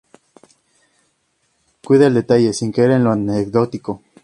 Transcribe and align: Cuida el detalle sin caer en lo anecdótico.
Cuida 1.85 2.07
el 2.07 2.15
detalle 2.15 2.53
sin 2.53 2.71
caer 2.71 2.89
en 2.89 3.03
lo 3.03 3.11
anecdótico. 3.11 4.01